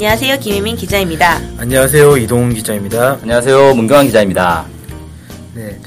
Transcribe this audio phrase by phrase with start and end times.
[0.00, 0.38] 안녕하세요.
[0.38, 1.38] 김혜민 기자입니다.
[1.58, 2.16] 안녕하세요.
[2.16, 3.18] 이동훈 기자입니다.
[3.20, 3.74] 안녕하세요.
[3.74, 4.64] 문경환 기자입니다.
[5.52, 5.78] 네.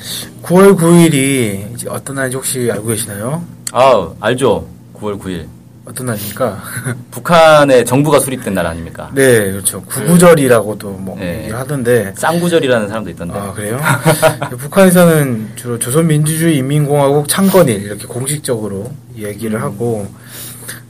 [0.44, 3.44] 9월 9일이 이제 어떤 날인지 혹시 알고 계시나요?
[3.72, 4.68] 아, 알죠.
[5.02, 5.48] 9월 9일.
[5.86, 6.62] 어떤 날입니까?
[7.10, 9.10] 북한의 정부가 수립된 날 아닙니까?
[9.16, 9.82] 네, 그렇죠.
[9.82, 11.40] 구구절이라고도 뭐 네.
[11.40, 12.14] 얘기를 하던데.
[12.16, 13.34] 쌍구절이라는 사람도 있던데.
[13.36, 13.82] 아, 그래요?
[14.60, 19.64] 북한에서는 주로 조선민주주의 인민공화국 창건일 이렇게 공식적으로 얘기를 음.
[19.64, 20.08] 하고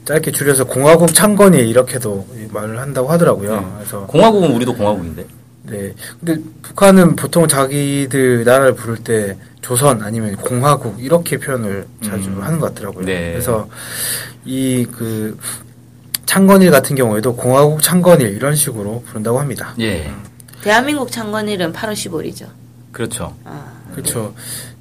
[0.04, 3.60] 짧게 줄여서 공화국 창건일 이렇게도 말을 한다고 하더라고요.
[3.60, 3.66] 네.
[3.78, 5.26] 그래서 공화국은 우리도 공화국인데.
[5.64, 5.94] 네.
[6.20, 12.42] 근데 북한은 보통 자기들 나라를 부를 때 조선 아니면 공화국 이렇게 표현을 자주 음.
[12.42, 13.06] 하는 것 같더라고요.
[13.06, 13.32] 네.
[13.32, 13.66] 그래서
[14.44, 15.38] 이 그
[16.26, 19.74] 창건일 같은 경우에도 공화국 창건일 이런 식으로 부른다고 합니다.
[19.80, 20.10] 예.
[20.62, 22.46] 대한민국 창건일은 8월 15일이죠.
[22.92, 23.34] 그렇죠.
[23.44, 24.34] 아, 그렇죠.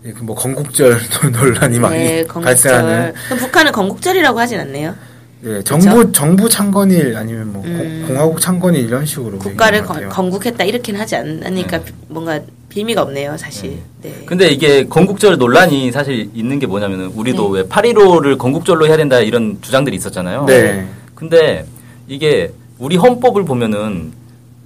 [0.06, 0.98] 예, 그뭐 건국절
[1.32, 2.44] 논란이 많이 네, 건국절.
[2.44, 4.96] 발생하는 그럼 북한은 건국절이라고 하진 않네요.
[5.44, 8.06] 네, 정부 정부 창건일 아니면 뭐 음.
[8.08, 9.84] 공, 화국 창건일 이런 식으로 국가를.
[9.84, 11.84] 건, 건국했다 이렇게는 하지 않으니까 네.
[11.86, 13.80] 비- 뭔가 빌미가 없네요, 사실.
[14.02, 14.24] 네.
[14.26, 19.58] 근데 이게 건국절 논란이 사실 있는 게 뭐냐면은 우리도 왜 8.15를 건국절로 해야 된다 이런
[19.62, 20.46] 주장들이 있었잖아요.
[20.46, 20.88] 네.
[21.14, 21.66] 근데
[22.08, 24.14] 이게 우리 헌법을 보면은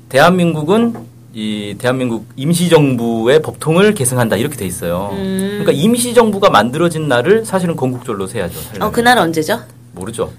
[0.10, 0.94] 대한민국은
[1.34, 5.10] 이 대한민국 임시정부의 법통을 계승한다 이렇게 돼 있어요.
[5.14, 5.60] 음.
[5.64, 8.60] 그러니까 임시정부가 만들어진 날을 사실은 건국절로 세야죠.
[8.80, 9.60] 어, 그날 언제죠?
[9.94, 10.32] 모르죠.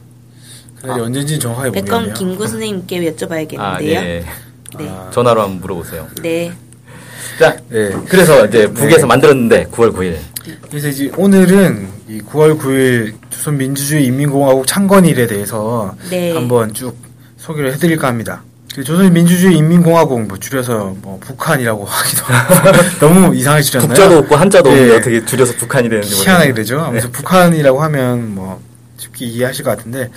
[0.81, 2.15] 그날이 언제인지 정확하게 백건 모르겠네요.
[2.15, 3.59] 김구 선생님께 여쭤봐야겠는데요.
[3.61, 4.25] 아, 예.
[4.79, 4.89] 네.
[4.89, 5.11] 아.
[5.13, 6.09] 전화로 한번 물어보세요.
[6.23, 6.53] 네.
[7.39, 7.91] 자, 네.
[8.09, 9.07] 그래서 이제 북에서 네.
[9.07, 10.17] 만들었는데 9월 9일.
[10.71, 16.33] 그래서 이제 오늘은 이 9월 9일 조선민주주의 인민공화국 창건일에 대해서 네.
[16.33, 16.97] 한번 쭉
[17.37, 18.43] 소개를 해드릴까 합니다.
[18.75, 22.23] 그 조선민주주의 인민공화국 뭐 줄여서 뭐 북한이라고 하기도
[23.01, 23.89] 너무 이상해지잖아요.
[23.89, 24.97] 국자도 없고 한자도 없는데 네.
[24.97, 26.55] 어떻게 줄여서 북한이 되는지 희한하게.
[26.55, 26.81] 되죠.
[26.81, 28.61] 아무튼 북한이라고 하면 뭐
[28.99, 30.11] 쉽게 이해하실 것 같은데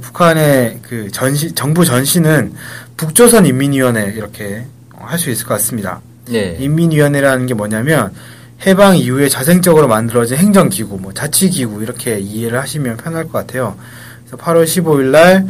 [0.00, 2.52] 북한의 그 전시 정부 전시는
[2.96, 4.66] 북조선 인민위원회 이렇게
[5.06, 6.00] 할 수 있을 것 같습니다.
[6.32, 6.56] 예.
[6.58, 8.12] 인민위원회라는 게 뭐냐면
[8.66, 13.76] 해방 이후에 자생적으로 만들어진 행정기구, 뭐 자치기구 이렇게 이해를 하시면 편할 것 같아요.
[14.20, 15.46] 그래서 8월 15일 날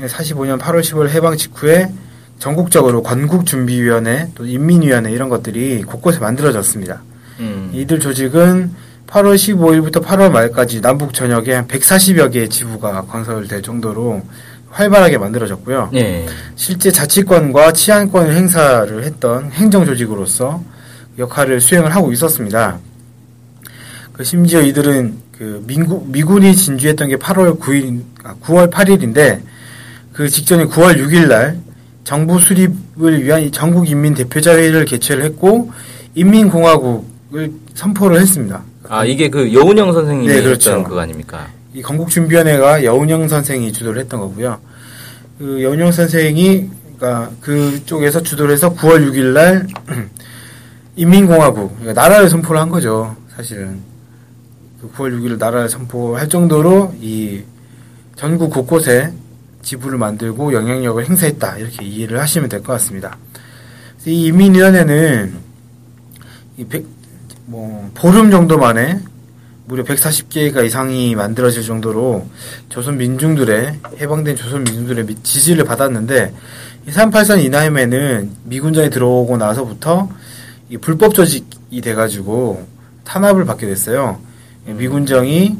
[0.00, 1.90] 45년 8월 15일 해방 직후에
[2.38, 7.02] 전국적으로 건국준비위원회 또 인민위원회 이런 것들이 곳곳에 만들어졌습니다.
[7.40, 7.70] 음.
[7.74, 8.70] 이들 조직은
[9.06, 14.22] 8월 15일부터 8월 말까지 남북 전역에 한 140여 개의 지부가 건설될 정도로
[14.70, 15.90] 활발하게 만들어졌고요.
[15.94, 16.26] 예.
[16.54, 20.62] 실제 자치권과 치안권을 행사를 했던 행정 조직으로서
[21.18, 22.78] 역할을 수행을 하고 있었습니다.
[24.12, 29.40] 그 심지어 이들은 그 민국 미군이 진주했던 게 8월 9일, 아, 9월 8일인데
[30.12, 31.58] 그 직전에 9월 6일 날
[32.04, 35.70] 정부 수립을 위한 이 전국 인민 대표자 회의를 개최를 했고
[36.14, 37.15] 인민공화국을
[37.74, 38.62] 선포를 했습니다.
[38.88, 40.70] 아, 이게 그 여운형 선생님이 네, 그렇죠.
[40.70, 41.48] 했던 그거 아닙니까?
[41.74, 44.58] 이 건국준비위원회가 여운영 선생이 주도를 했던 거고요.
[45.38, 49.66] 그 여운영 선생이 그러니까 그쪽에서 주도를 해서 9월 6일 날
[50.96, 53.14] 인민공화국 그러니까 나라를 선포를 한 거죠.
[53.34, 53.80] 사실은
[54.80, 57.42] 그 9월 6일 나라를 선포할 정도로 이
[58.14, 59.12] 전국 곳곳에
[59.62, 63.18] 지부를 만들고 영향력을 행사했다 이렇게 이해를 하시면 될 것 같습니다.
[64.06, 65.34] 이 인민위원회는
[66.58, 66.86] 이 백,
[67.46, 69.00] 뭐 보름 정도 만에
[69.66, 72.26] 무려 140개가 이상이 만들어질 정도로
[72.68, 76.32] 조선 민중들의 해방된 조선 민중들의 미- 지지를 받았는데
[76.88, 80.08] 이383 이남에는 미군정이 들어오고 나서부터
[80.68, 82.64] 이 불법 조직이 돼가지고
[83.04, 84.20] 탄압을 받게 됐어요.
[84.68, 85.56] 이 미군정이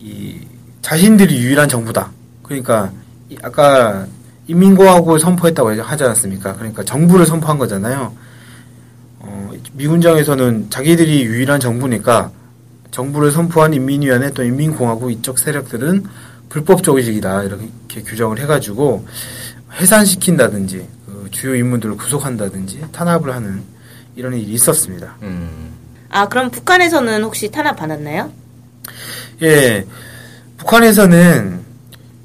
[0.00, 0.40] 이
[0.80, 2.10] 자신들이 유일한 정부다.
[2.42, 2.90] 그러니까
[3.30, 4.06] 이 아까
[4.48, 6.54] 인민공화국을 선포했다고 하지 않았습니까?
[6.56, 8.12] 그러니까 정부를 선포한 거잖아요.
[9.62, 12.30] 어, 미군정에서는 자기들이 유일한 정부니까
[12.90, 16.04] 정부를 선포한 인민위원회 또 인민공화국 이쪽 세력들은
[16.48, 19.06] 불법 조직이다 이렇게 규정을 해가지고
[19.80, 23.62] 해산시킨다든지 그 주요 인물들을 구속한다든지 탄압을 하는
[24.14, 25.16] 이런 일이 있었습니다.
[25.22, 25.70] 음.
[26.10, 28.30] 아, 그럼 북한에서는 혹시 탄압 받았나요?
[29.40, 29.86] 예,
[30.58, 31.60] 북한에서는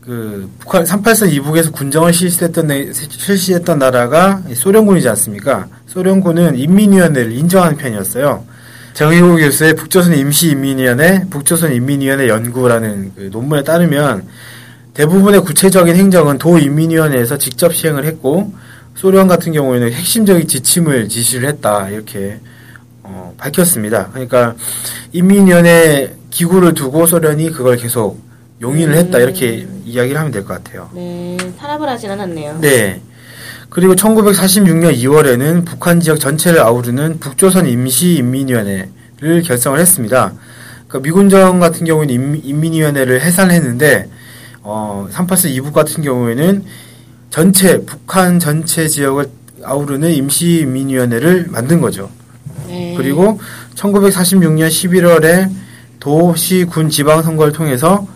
[0.01, 5.67] 그 북한 383 이북에서 군정을 실시했던 내- 실시했던 나라가 소련군이지 않습니까?
[5.97, 8.45] 소련군은 인민위원회를 인정하는 편이었어요.
[8.93, 14.27] 정의국 교수의 북조선 임시인민위원회, 북조선 인민위원회 연구라는 그 논문에 따르면
[14.93, 18.53] 대부분의 구체적인 행정은 도인민위원회에서 직접 시행을 했고
[18.93, 22.39] 소련 같은 경우에는 핵심적인 지침을 지시를 했다 이렇게
[23.01, 24.09] 어, 밝혔습니다.
[24.11, 24.53] 그러니까
[25.13, 28.21] 인민위원회 기구를 두고 소련이 그걸 계속
[28.61, 30.91] 용인을 했다 이렇게 이야기를 하면 될 것 같아요.
[30.93, 32.59] 네, 탄압을 하진 않았네요.
[32.61, 33.01] 네.
[33.69, 40.33] 그리고 1946년 2월에는 북한 지역 전체를 아우르는 북조선 임시인민위원회를 결성을 했습니다.
[40.87, 44.09] 그러니까 미군정 같은 경우는 인- 인민위원회를 해산했는데
[44.63, 46.63] 어, 3파스 2부 같은 경우에는
[47.29, 49.25] 전체 북한 전체 지역을
[49.63, 52.09] 아우르는 임시인민위원회를 만든 거죠.
[52.67, 52.93] 네.
[52.97, 53.39] 그리고
[53.75, 55.49] 1946년 11월에
[55.99, 58.07] 도시 군 지방 선거를 통해서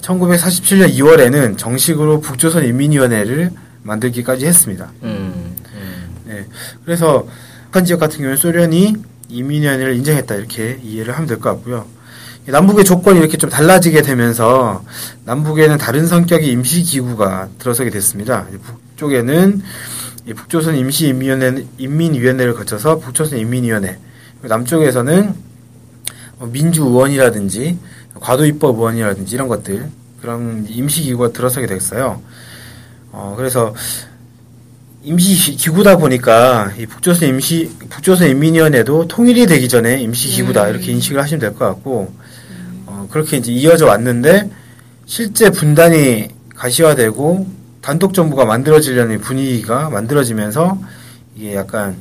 [0.00, 3.50] 1947년 2월에는 정식으로 북조선 인민위원회를
[3.88, 4.92] 만들기까지 했습니다.
[5.02, 6.08] 음, 음.
[6.26, 6.44] 네.
[6.84, 7.26] 그래서
[7.64, 8.94] 북한 지역 같은 경우는 소련이
[9.28, 11.86] 인민위원회를 인정했다 이렇게 이해를 하면 될 것 같고요.
[12.46, 14.82] 남북의 조건이 이렇게 좀 달라지게 되면서
[15.24, 18.46] 남북에는 다른 성격의 임시 기구가 들어서게 됐습니다.
[18.62, 19.60] 북쪽에는
[20.26, 23.98] 이 북조선 임시인민위원회, 인민위원회를 거쳐서 북조선 인민위원회,
[24.42, 25.34] 남쪽에서는
[26.38, 27.78] 뭐 민주의원이라든지
[28.18, 29.90] 과도입법의원이라든지 이런 것들
[30.22, 32.22] 그런 임시기구가 들어서게 됐어요.
[33.18, 33.74] 어, 그래서
[35.02, 41.20] 임시 기구다 보니까 이 북조선 임시 북조선 인민위원회도 통일이 되기 전에 임시 기구다 이렇게 인식을
[41.20, 42.14] 하시면 될 것 같고
[42.86, 44.48] 어, 그렇게 이제 이어져 왔는데
[45.06, 47.46] 실제 분단이 가시화되고
[47.80, 50.78] 단독 정부가 만들어지려는 분위기가 만들어지면서
[51.34, 51.96] 이게 약간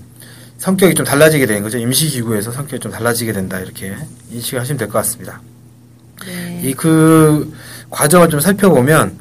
[0.60, 1.80] 성격이 좀 달라지게 된 거죠.
[1.80, 3.96] 임시기구에서 성격이 좀 달라지게 된다 이렇게
[4.32, 5.42] 인식을 하시면 될 것 같습니다.
[6.26, 6.62] 네.
[6.66, 7.54] 이그
[7.90, 9.18] 과정을 좀 살펴보면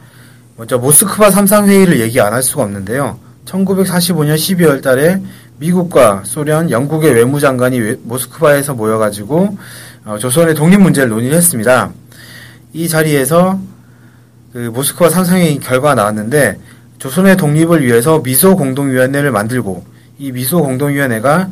[0.57, 3.19] 먼저 모스크바 삼상회의를 얘기 안 할 수가 없는데요.
[3.45, 5.21] 1945년 12월 달에
[5.59, 9.57] 미국과 소련, 영국의 외무장관이 외- 모스크바에서 모여가지고
[10.05, 11.91] 어, 조선의 독립 문제를 논의를 했습니다.
[12.73, 13.59] 이 자리에서
[14.53, 16.59] 그 모스크바 삼상회의 결과가 나왔는데
[16.99, 19.85] 조선의 독립을 위해서 미소 공동위원회를 만들고
[20.19, 21.49] 이 미소 공동위원회가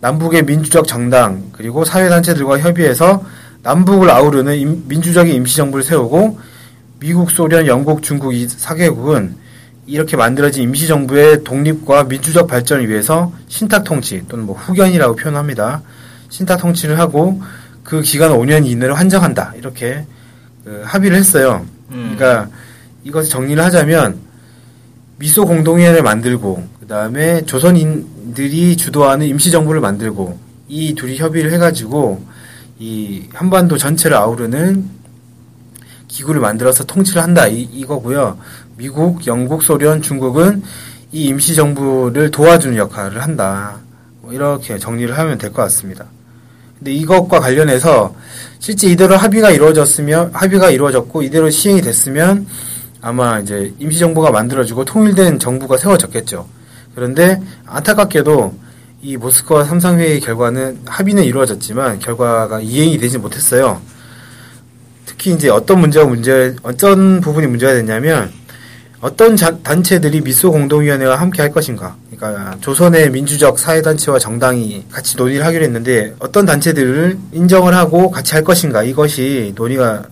[0.00, 3.24] 남북의 민주적 정당 그리고 사회단체들과 협의해서
[3.62, 6.38] 남북을 아우르는 임- 민주적인 임시정부를 세우고
[6.98, 9.34] 미국, 소련, 영국, 중국 이 4개국은
[9.86, 15.82] 이렇게 만들어진 임시정부의 독립과 민주적 발전을 위해서 신탁통치 또는 뭐 후견이라고 표현합니다.
[16.28, 17.40] 신탁통치를 하고
[17.84, 19.54] 그 기간 5년 이내로 한정한다.
[19.56, 20.04] 이렇게
[20.64, 21.64] 그 합의를 했어요.
[21.90, 22.16] 음.
[22.16, 22.50] 그러니까
[23.04, 24.18] 이것을 정리를 하자면
[25.18, 30.38] 미소 공동위원회를 만들고 그 다음에 조선인들이 주도하는 임시정부를 만들고
[30.68, 32.24] 이 둘이 협의를 해가지고
[32.78, 34.96] 이 한반도 전체를 아우르는
[36.16, 38.38] 기구를 만들어서 통치를 한다 이, 이거고요.
[38.78, 40.62] 미국, 영국, 소련, 중국은
[41.12, 43.76] 이 임시정부를 도와주는 역할을 한다.
[44.22, 46.06] 뭐 이렇게 정리를 하면 될 것 같습니다.
[46.78, 48.14] 근데 이것과 관련해서
[48.58, 52.46] 실제 이대로 합의가 이루어졌으면 합의가 이루어졌고 이대로 시행이 됐으면
[53.02, 56.48] 아마 이제 임시정부가 만들어지고 통일된 정부가 세워졌겠죠.
[56.94, 58.54] 그런데 안타깝게도
[59.02, 63.80] 이 모스크바 삼상회의 결과는 합의는 이루어졌지만 결과가 이행이 되지 못했어요.
[65.16, 68.30] 특히 이제 어떤 문제가 문제, 어떤 부분이 문제가 됐냐면
[69.00, 71.96] 어떤 자- 단체들이 미소 공동위원회와 함께 할 것인가.
[72.14, 78.34] 그러니까 조선의 민주적 사회 단체와 정당이 같이 논의를 하기로 했는데 어떤 단체들을 인정을 하고 같이
[78.34, 78.82] 할 것인가.
[78.82, 80.04] 이것이 논의가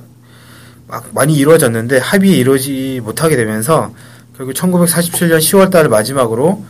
[0.86, 3.92] 막 많이 이루어졌는데 합의에 이루어지지 못하게 되면서
[4.36, 6.64] 결국 1947년 10월 달을 마지막으로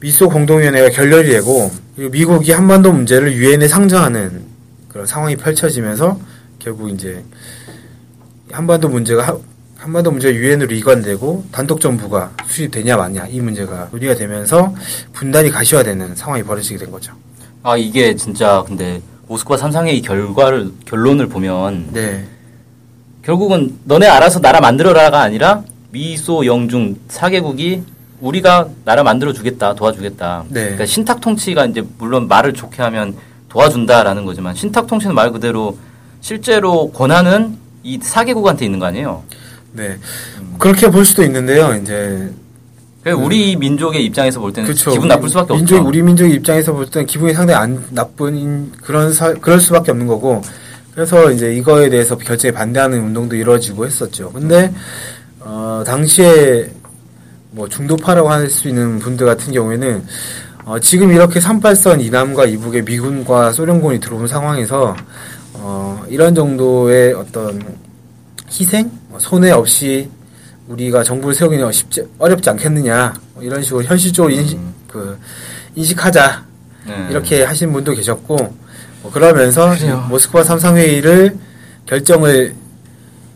[0.00, 4.42] 미소 공동위원회가 결렬이 되고 그리고 미국이 한반도 문제를 유엔에 상정하는
[4.88, 6.18] 그런 상황이 펼쳐지면서
[6.58, 7.22] 결국 이제
[8.52, 9.38] 한반도 문제가 하-
[9.76, 14.74] 한반도 문제가 유엔으로 이관되고 단독 정부가 수립되냐 마냐 이 문제가 논의가 되면서
[15.12, 17.12] 분단이 가시화되는 상황이 벌어지게 된 거죠.
[17.62, 22.26] 아 이게 진짜 근데 모스크바 삼상회의 결과를 결론을 보면 네,
[23.22, 27.82] 결국은 너네 알아서 나라 만들어라가 아니라 미소 영중 4개국이
[28.20, 30.44] 우리가 나라 만들어 주겠다 도와주겠다.
[30.48, 30.60] 네.
[30.62, 33.16] 그러니까 신탁 통치가 이제 물론 말을 좋게 하면
[33.48, 35.78] 도와준다라는 거지만 신탁 통치는 말 그대로
[36.20, 39.22] 실제로 권한은 이 4개국한테 있는 거 아니에요.
[39.72, 39.98] 네
[40.58, 41.74] 그렇게 볼 수도 있는데요.
[41.80, 42.30] 이제
[43.02, 44.90] 그러니까 우리 민족의 입장에서 볼 때는 그렇죠.
[44.90, 45.88] 기분 나쁠 수밖에 민족, 없죠.
[45.88, 50.42] 우리 민족 입장에서 볼 때는 기분이 상당히 안 나쁜 그런 사, 그럴 수밖에 없는 거고.
[50.94, 54.30] 그래서 이제 이거에 대해서 결정에 반대하는 운동도 이루어지고 했었죠.
[54.32, 54.72] 근데
[55.40, 56.68] 어 당시에
[57.52, 60.04] 뭐 중도파라고 할 수 있는 분들 같은 경우에는
[60.66, 64.96] 어 지금 이렇게 38선 이남과 이북에 미군과 소련군이 들어온 상황에서 어
[66.10, 67.62] 이런 정도의 어떤
[68.50, 70.10] 희생, 뭐 손해 없이
[70.68, 75.18] 우리가 정부를 세우기는 쉽지 어렵지 않겠느냐 뭐 이런 식으로 현실적으로 인식 그
[75.74, 76.44] 인식하자
[76.86, 77.06] 네.
[77.10, 78.36] 이렇게 하신 분도 계셨고
[79.02, 80.06] 뭐 그러면서 그래요.
[80.08, 81.36] 모스크바 삼상회의를
[81.86, 82.54] 결정을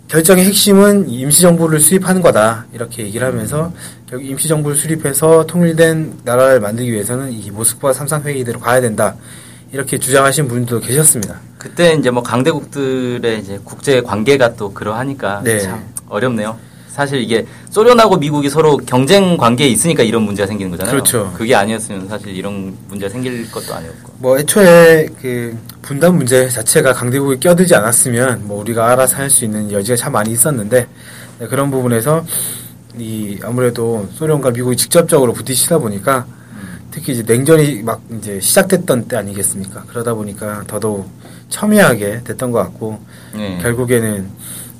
[0.09, 2.66] 결정의 핵심은 임시정부를 수립하는 거다.
[2.73, 3.73] 이렇게 얘기를 하면서
[4.09, 9.16] 결국 임시정부를 수립해서 통일된 나라를 만들기 위해서는 이 모스크바 삼상회의대로 가야 된다.
[9.73, 11.40] 이렇게 주장하신 분도 계셨습니다.
[11.64, 15.61] 그때 이제 뭐 강대국들의 이제 국제 관계가 또 그러하니까 네.
[15.61, 16.59] 참 어렵네요.
[16.88, 20.92] 사실 이게 소련하고 미국이 서로 경쟁 관계에 있으니까 이런 문제가 생기는 거잖아요.
[20.92, 21.33] 그렇죠.
[21.35, 24.12] 그게 아니었으면 사실 이런 문제가 생길 것도 아니었고.
[24.18, 29.73] 뭐 애초에 그 분단 문제 자체가 강대국이 껴들지 않았으면 뭐 우리가 알아서 할 수 있는
[29.73, 30.87] 여지가 참 많이 있었는데
[31.38, 32.26] 네, 그런 부분에서
[32.99, 36.26] 이 아무래도 소련과 미국이 직접적으로 부딪히다 보니까
[36.90, 39.85] 특히 이제 냉전이 막 이제 시작됐던 때 아니겠습니까?
[39.88, 41.09] 그러다 보니까 더더욱
[41.48, 42.98] 첨예하게 됐던 것 같고
[43.34, 43.58] 네.
[43.62, 44.28] 결국에는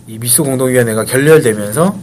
[0.06, 1.99] 이 미소 공동위원회가 결렬되면서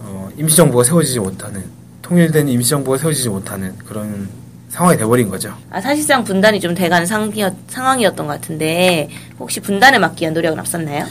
[0.00, 1.64] 어, 임시정부가 세워지지 못하는
[2.02, 4.28] 통일된 임시정부가 세워지지 못하는 그런
[4.68, 5.54] 상황이 돼버린 거죠.
[5.70, 9.08] 아, 사실상 분단이 좀 돼가는 상황이었, 상황이었던 것 같은데
[9.38, 11.04] 혹시 분단을 막기 위한 노력은 없었나요?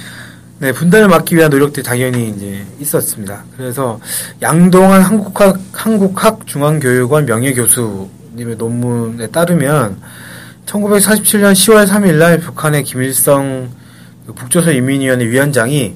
[0.59, 3.43] 네, 분단을 막기 위한 노력들이 당연히 이제 있었습니다.
[3.57, 3.99] 그래서
[4.41, 9.99] 양동한 한국학, 한국학 중앙교육원 명예교수님의 논문에 따르면
[10.65, 13.69] 1947년 10월 3일 날 북한의 김일성
[14.25, 15.95] 그 북조선 인민위원회 위원장이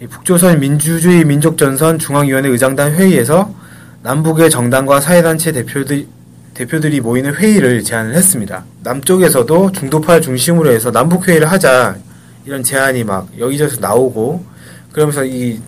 [0.00, 3.54] 이 북조선 민주주의 민족전선 중앙위원회 의장단 회의에서
[4.02, 6.06] 남북의 정당과 사회단체 대표들,
[6.54, 8.64] 대표들이 모이는 회의를 제안을 했습니다.
[8.82, 11.96] 남쪽에서도 중도파를 중심으로 해서 남북회의를 하자
[12.44, 14.44] 이런 제안이 막 여기저기서 나오고
[14.92, 15.60] 그러면서 이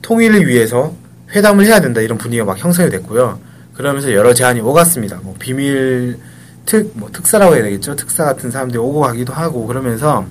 [0.00, 0.94] 통일을 위해서
[1.34, 3.38] 회담을 해야 된다 이런 분위기가 막 형성이 됐고요.
[3.74, 5.20] 그러면서 여러 제안이 오갔습니다.
[5.22, 6.18] 뭐 비밀
[6.66, 7.96] 특, 뭐 특사라고 해야 되겠죠.
[7.96, 10.24] 특사 같은 사람들이 오고 가기도 하고 그러면서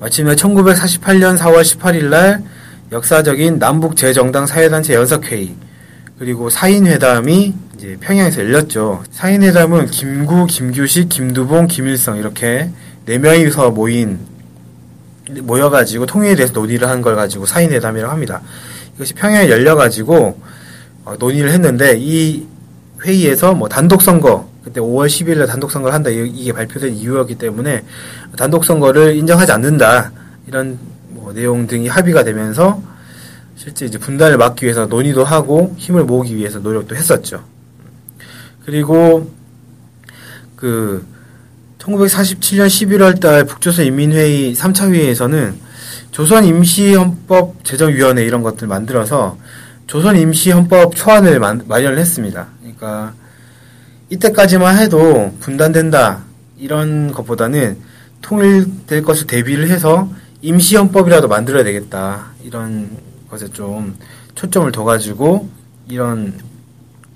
[0.00, 2.42] 마침내 1948년 4월 18일 날
[2.92, 5.54] 역사적인 남북 재정당 사회단체 연석회의
[6.18, 9.02] 그리고 사인회담이 이제 평양에서 열렸죠.
[9.10, 12.70] 사인회담은 김구, 김규식, 김두봉, 김일성 이렇게
[13.04, 14.20] 네 명이서 모인
[15.30, 18.42] 모여가지고 통일에 대해서 논의를 한 걸 가지고 사인회담이라고 합니다.
[18.94, 20.38] 이것이 평양에 열려가지고
[21.04, 22.46] 어, 논의를 했는데 이
[23.04, 27.84] 회의에서 뭐 단독 선거 그때 5월 10일에 단독 선거를 한다 이- 이게 발표된 이유였기 때문에
[28.36, 30.10] 단독 선거를 인정하지 않는다
[30.46, 30.78] 이런
[31.10, 32.82] 뭐 내용 등이 합의가 되면서
[33.56, 37.44] 실제 이제 분단을 막기 위해서 논의도 하고 힘을 모으기 위해서 노력도 했었죠.
[38.64, 39.30] 그리고
[40.56, 41.06] 그
[41.78, 45.54] 1947년 11월 달 북조선 인민회의 3차 회의에서는
[46.10, 49.36] 조선 임시헌법 제정위원회 이런 것들 만들어서
[49.86, 52.46] 조선 임시헌법 초안을 만- 마련을 했습니다.
[52.60, 53.12] 그러니까
[54.10, 56.24] 이때까지만 해도 분단된다
[56.58, 57.78] 이런 것보다는
[58.22, 60.08] 통일될 것을 대비를 해서
[60.42, 62.90] 임시헌법이라도 만들어야 되겠다 이런
[63.30, 63.96] 것에 좀
[64.34, 65.48] 초점을 둬가지고
[65.88, 66.34] 이런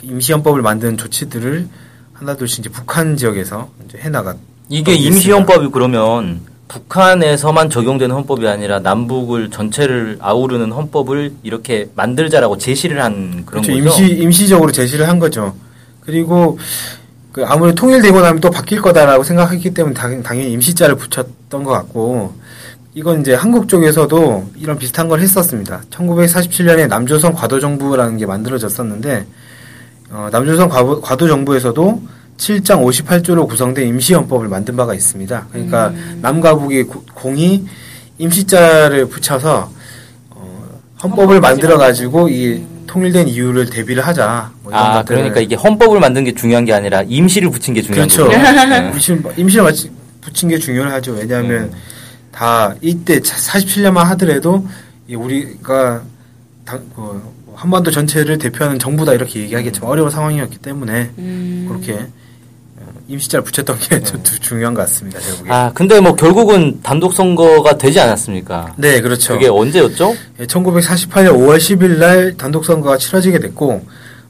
[0.03, 1.69] 임시헌법을 만드는 조치들을
[2.15, 4.37] 하나둘씩 이제 북한 지역에서 이제 해나갔.
[4.69, 4.95] 이게.
[4.95, 13.63] 임시헌법이 그러면 북한에서만 적용되는 헌법이 아니라 남북을 전체를 아우르는 헌법을 이렇게 만들자라고 제시를 한 그런
[13.63, 13.73] 그렇죠.
[13.85, 14.03] 거죠.
[14.03, 15.55] 임시 임시적으로 제시를 한 거죠.
[16.19, 16.59] 그리고
[17.33, 22.33] 그 아무래도 통일되고 나면 또 바뀔 거다라고 생각했기 때문에 당, 당연히 임시자를 붙였던 것 같고
[22.95, 25.83] 이건 이제 한국 쪽에서도 이런 비슷한 걸 했었습니다.
[25.91, 29.27] 1947년에 남조선 과도정부라는 게 만들어졌었는데
[30.11, 32.03] 어, 남조선 과도, 과도정부에서도
[32.39, 35.49] 7장 58조로 구성된 임시헌법을 만든 바가 있습니다.
[35.53, 37.67] 그러니까 남과 북이 고- 공이
[38.17, 39.71] 임시자를 붙여서
[40.31, 44.51] 어, 헌법을 만들어 가지고 이 통일된 이유를 대비를 하자.
[44.63, 45.19] 뭐 이런 아, 것들을.
[45.19, 48.27] 그러니까 이게 헌법을 만든 게 중요한 게 아니라 임시를 붙인 게 중요한 그렇죠.
[48.27, 48.39] 거죠.
[48.69, 48.91] 네.
[48.93, 49.91] 임시 임시를 마치
[50.21, 51.13] 붙인 게 중요하죠.
[51.13, 51.73] 왜냐하면 음.
[52.33, 54.67] 다 이때 47년만 하더라도
[55.07, 56.03] 이 우리가
[56.65, 57.23] 당, 그
[57.55, 61.67] 한반도 전체를 대표하는 정부다 이렇게 얘기하기 좀 어려운 상황이었기 때문에 음.
[61.69, 62.09] 그렇게 어,
[63.09, 65.19] 임시자를 붙였던 게 좀 중요한 것 같습니다.
[65.21, 65.51] 결국에.
[65.51, 68.75] 아, 근데 뭐 결국은 단독 선거가 되지 않았습니까?
[68.77, 69.33] 네, 그렇죠.
[69.35, 70.15] 그게 언제였죠?
[70.41, 73.83] 예, 1948년 5월 10일 날 단독 선거가 치러지게 됐고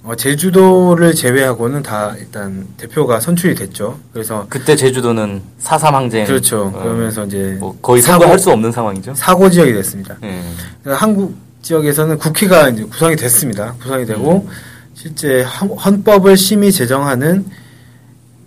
[0.05, 3.99] 어, 제주도를 제외하고는 다 일단 대표가 선출이 됐죠.
[4.13, 6.25] 그래서 그때 제주도는 사삼 항쟁.
[6.25, 6.73] 그렇죠.
[6.75, 9.13] 어, 그러면서 이제 뭐 거의 사고- 선거할 수 없는 상황이죠.
[9.15, 10.17] 사고 지역이 됐습니다.
[10.23, 10.41] 예.
[10.83, 13.75] 그러니까 한국 지역에서는 국회가 이제 구성이 됐습니다.
[13.83, 14.49] 구성이 되고
[14.95, 17.45] 실제 헌- 헌법을 심의 제정하는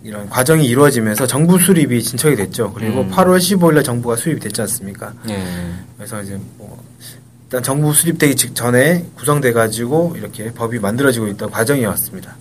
[0.04, 2.74] 이런 과정이 이루어지면서 정부 수립이 진척이 됐죠.
[2.74, 3.12] 그리고 음.
[3.12, 5.14] 8월 15일에 정부가 수립이 됐지 않습니까?
[5.30, 5.44] 예.
[5.98, 6.84] 그래서 이제 뭐
[7.44, 12.36] 일단 정부 수립되기 직전에 구성돼 가지고 이렇게 법이 만들어지고 있던 과정이었습니다.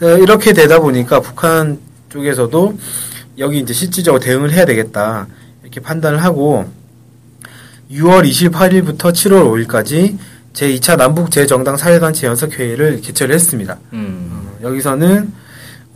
[0.00, 1.78] 어, 이렇게 되다 보니까 북한
[2.08, 2.78] 쪽에서도
[3.38, 5.28] 여기 이제 실질적으로 대응을 해야 되겠다
[5.62, 6.64] 이렇게 판단을 하고
[7.90, 10.16] 6월 28일부터 7월 5일까지
[10.52, 13.78] 제2차 남북 재정당 사회단체 연석회의를 개최를 했습니다.
[13.92, 14.30] 음.
[14.32, 15.32] 어, 여기서는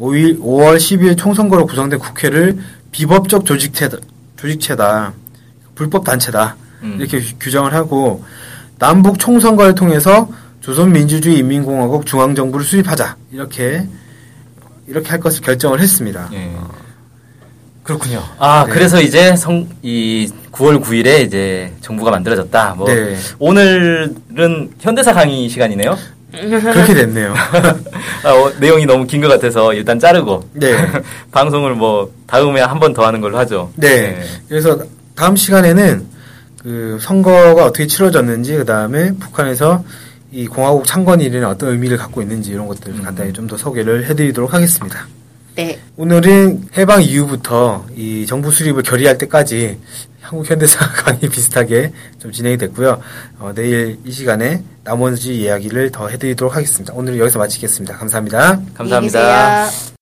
[0.02, 2.58] 5일, 5월 10일 총선거로 구성된 국회를
[2.90, 3.98] 비법적 조직체다,
[4.36, 5.12] 조직체다
[5.76, 6.96] 불법 단체다 음.
[6.98, 8.24] 이렇게 규- 규정을 하고
[8.80, 10.28] 남북 총선거를 통해서
[10.60, 13.86] 조선민주주의 인민공화국 중앙정부를 수립하자 이렇게
[14.88, 16.28] 이렇게 할 것을 결정을 했습니다.
[16.32, 16.50] 예.
[17.84, 18.22] 그렇군요.
[18.38, 18.72] 아, 네.
[18.72, 22.74] 그래서 이제 성, 이 9월 9일에 이제 정부가 만들어졌다.
[22.76, 23.16] 뭐, 네.
[23.38, 25.96] 오늘은 현대사 강의 시간이네요.
[26.32, 27.34] 그렇게 됐네요.
[28.24, 30.48] 아, 어, 내용이 너무 긴 것 같아서 일단 자르고.
[30.54, 30.74] 네.
[31.30, 33.70] 방송을 뭐, 다음에 한 번 더 하는 걸로 하죠.
[33.76, 34.22] 네.
[34.48, 34.78] 그래서
[35.14, 36.06] 다음 시간에는
[36.62, 39.84] 그 선거가 어떻게 치러졌는지 그 다음에 북한에서
[40.30, 44.54] 이 공화국 창건이 일에는 어떤 의미를 갖고 있는지 이런 것들을 간단히 좀 더 소개를 해드리도록
[44.54, 45.06] 하겠습니다.
[45.54, 45.78] 네.
[45.96, 49.78] 오늘은 해방 이후부터 이 정부 수립을 결의할 때까지
[50.20, 53.00] 한국 현대사 강의 비슷하게 좀 진행이 됐고요.
[53.38, 56.94] 어, 내일 이 시간에 나머지 이야기를 더 해드리도록 하겠습니다.
[56.94, 57.96] 오늘 여기서 마치겠습니다.
[57.98, 58.60] 감사합니다.
[58.74, 60.01] 감사합니다.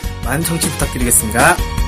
[0.31, 1.80] 많은 청취 부탁드리겠습니다.